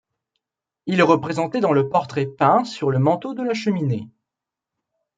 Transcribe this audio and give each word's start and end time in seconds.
Il 0.87 0.97
est 0.99 1.03
représenté 1.03 1.59
dans 1.59 1.73
le 1.73 1.87
portrait 1.87 2.25
peint 2.25 2.65
sur 2.65 2.89
le 2.89 2.97
manteau 2.97 3.35
de 3.35 3.43
la 3.43 3.53
cheminée. 3.53 4.09